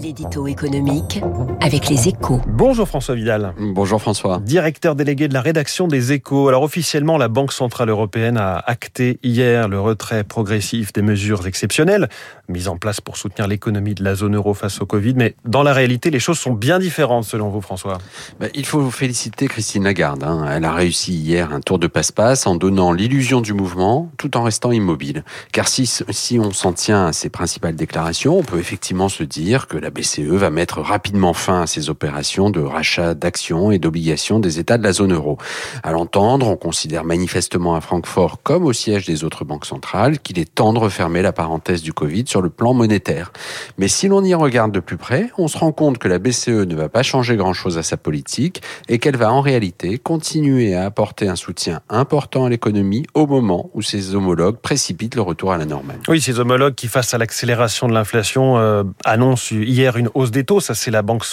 [0.00, 1.20] L'édito économique
[1.60, 2.40] avec les échos.
[2.46, 3.54] Bonjour François Vidal.
[3.58, 4.38] Bonjour François.
[4.38, 6.48] Directeur délégué de la rédaction des échos.
[6.48, 12.08] Alors officiellement, la Banque Centrale Européenne a acté hier le retrait progressif des mesures exceptionnelles
[12.48, 15.14] mises en place pour soutenir l'économie de la zone euro face au Covid.
[15.14, 17.98] Mais dans la réalité, les choses sont bien différentes selon vous François.
[18.40, 20.24] Ben, il faut féliciter Christine Lagarde.
[20.24, 20.46] Hein.
[20.50, 24.42] Elle a réussi hier un tour de passe-passe en donnant l'illusion du mouvement tout en
[24.42, 25.24] restant immobile.
[25.52, 29.66] Car si, si on s'en tient à ses principales déclarations, on peut effectivement se dire
[29.66, 34.38] que la BCE va mettre rapidement fin à ses opérations de rachat d'actions et d'obligations
[34.38, 35.38] des États de la zone euro.
[35.82, 40.38] À l'entendre, on considère manifestement à Francfort, comme au siège des autres banques centrales, qu'il
[40.38, 43.32] est temps de refermer la parenthèse du Covid sur le plan monétaire.
[43.76, 46.48] Mais si l'on y regarde de plus près, on se rend compte que la BCE
[46.48, 50.84] ne va pas changer grand-chose à sa politique et qu'elle va en réalité continuer à
[50.84, 55.58] apporter un soutien important à l'économie au moment où ses homologues précipitent le retour à
[55.58, 55.98] la normale.
[56.06, 60.44] Oui, ces homologues qui, face à l'accélération de l'inflation, euh, annoncent hier une hausse des
[60.44, 60.60] taux.
[60.60, 61.24] Ça, c'est la Banque,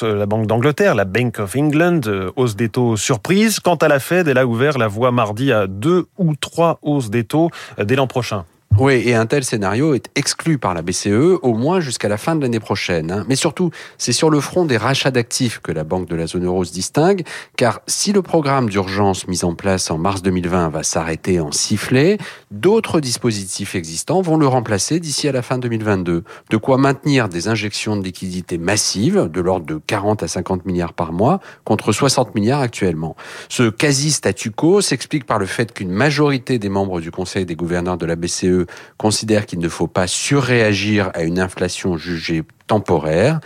[0.47, 3.59] d'Angleterre, la Bank of England, euh, hausse des taux surprise.
[3.59, 7.09] Quant à la Fed, elle a ouvert la voie mardi à deux ou trois hausses
[7.09, 8.45] des taux euh, dès l'an prochain.
[8.79, 12.37] Oui, et un tel scénario est exclu par la BCE au moins jusqu'à la fin
[12.37, 13.11] de l'année prochaine.
[13.11, 13.25] Hein.
[13.27, 16.45] Mais surtout, c'est sur le front des rachats d'actifs que la Banque de la zone
[16.45, 17.23] euro se distingue,
[17.57, 22.19] car si le programme d'urgence mis en place en mars 2020 va s'arrêter en sifflet,
[22.51, 26.23] d'autres dispositifs existants vont le remplacer d'ici à la fin 2022.
[26.49, 30.93] De quoi maintenir des injections de liquidités massives, de l'ordre de 40 à 50 milliards
[30.93, 33.17] par mois, contre 60 milliards actuellement.
[33.49, 37.97] Ce quasi-statu quo s'explique par le fait qu'une majorité des membres du Conseil des gouverneurs
[37.97, 43.39] de la BCE considère qu'il ne faut pas surréagir à une inflation jugée temporaire.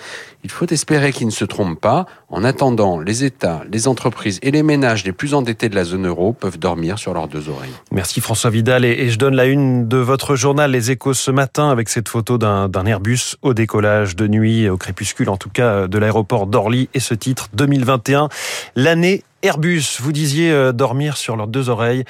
[0.43, 2.05] Il faut espérer qu'ils ne se trompent pas.
[2.29, 6.05] En attendant, les États, les entreprises et les ménages les plus endettés de la zone
[6.05, 7.71] euro peuvent dormir sur leurs deux oreilles.
[7.91, 8.83] Merci François Vidal.
[8.83, 12.37] Et je donne la une de votre journal Les Échos ce matin avec cette photo
[12.37, 16.99] d'un Airbus au décollage de nuit, au crépuscule en tout cas, de l'aéroport d'Orly et
[16.99, 18.27] ce titre 2021,
[18.75, 22.05] l'année Airbus, vous disiez euh, dormir sur leurs deux oreilles.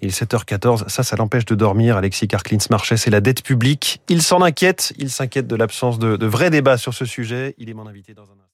[0.00, 1.98] Il est 7h14, ça, ça l'empêche de dormir.
[1.98, 4.00] Alexis Karklins Marchais, c'est la dette publique.
[4.08, 7.54] Il s'en inquiète, il s'inquiète de l'absence de, de vrai débat sur ce sujet.
[7.58, 8.47] Il est mon invité dans un